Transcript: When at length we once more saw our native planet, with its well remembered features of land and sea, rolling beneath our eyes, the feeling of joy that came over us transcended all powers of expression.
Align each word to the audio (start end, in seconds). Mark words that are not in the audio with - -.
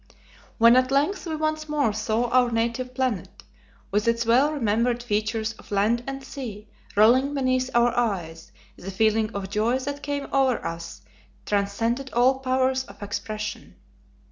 When 0.57 0.75
at 0.75 0.89
length 0.89 1.27
we 1.27 1.35
once 1.35 1.69
more 1.69 1.93
saw 1.93 2.27
our 2.31 2.49
native 2.49 2.95
planet, 2.95 3.43
with 3.91 4.07
its 4.07 4.25
well 4.25 4.51
remembered 4.51 5.03
features 5.03 5.53
of 5.59 5.69
land 5.69 6.03
and 6.07 6.23
sea, 6.23 6.67
rolling 6.95 7.35
beneath 7.35 7.69
our 7.75 7.95
eyes, 7.95 8.51
the 8.75 8.89
feeling 8.89 9.29
of 9.35 9.51
joy 9.51 9.77
that 9.77 10.01
came 10.01 10.27
over 10.31 10.65
us 10.65 11.03
transcended 11.45 12.11
all 12.13 12.39
powers 12.39 12.83
of 12.85 13.03
expression. 13.03 13.75